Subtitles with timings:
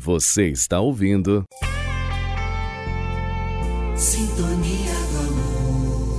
[0.00, 1.44] Você está ouvindo.
[3.96, 6.18] Sintonia do amor.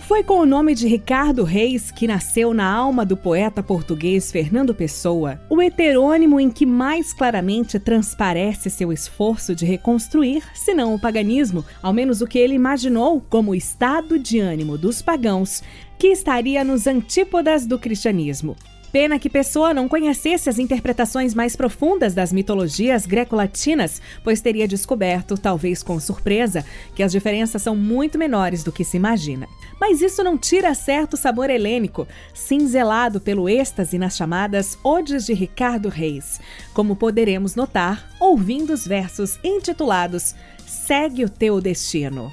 [0.00, 4.74] Foi com o nome de Ricardo Reis que nasceu na alma do poeta português Fernando
[4.74, 11.00] Pessoa o heterônimo em que mais claramente transparece seu esforço de reconstruir, se não o
[11.00, 15.62] paganismo, ao menos o que ele imaginou como o estado de ânimo dos pagãos,
[15.96, 18.56] que estaria nos antípodas do cristianismo.
[18.90, 25.36] Pena que Pessoa não conhecesse as interpretações mais profundas das mitologias greco-latinas, pois teria descoberto,
[25.36, 29.46] talvez com surpresa, que as diferenças são muito menores do que se imagina.
[29.78, 35.88] Mas isso não tira certo sabor helênico, cinzelado pelo êxtase nas chamadas Odes de Ricardo
[35.88, 36.40] Reis,
[36.72, 40.34] como poderemos notar ouvindo os versos intitulados
[40.68, 42.30] Segue o teu destino.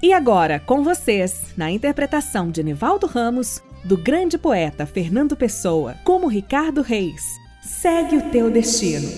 [0.00, 6.28] E agora, com vocês, na interpretação de Nivaldo Ramos, do grande poeta Fernando Pessoa, como
[6.28, 7.20] Ricardo Reis,
[7.60, 9.08] segue o teu destino.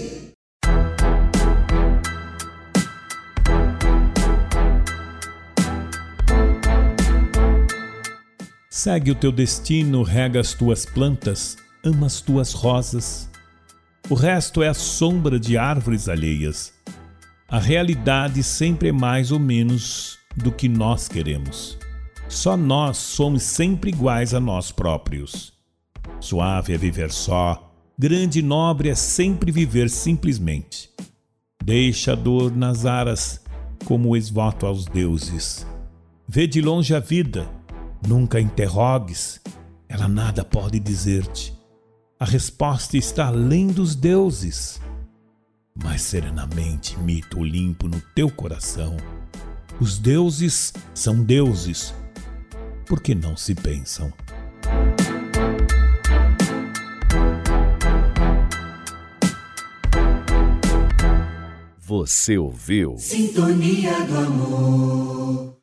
[8.71, 13.29] Segue o teu destino, rega as tuas plantas, ama as tuas rosas.
[14.09, 16.73] O resto é a sombra de árvores alheias.
[17.47, 21.79] A realidade sempre é mais ou menos do que nós queremos.
[22.29, 25.53] Só nós somos sempre iguais a nós próprios.
[26.21, 30.91] Suave é viver só, grande e nobre é sempre viver simplesmente.
[31.63, 33.41] Deixa a dor nas aras
[33.85, 35.67] como esvoto aos deuses.
[36.29, 37.49] Vê de longe a vida,
[38.07, 39.41] nunca interrogues,
[39.89, 41.53] ela nada pode dizer-te.
[42.19, 44.81] A resposta está além dos deuses.
[45.75, 48.97] Mas serenamente imita o limpo no teu coração
[49.81, 51.95] os deuses são deuses,
[52.85, 54.13] porque não se pensam.
[61.79, 62.97] Você ouviu?
[62.99, 65.60] Sintonia do amor.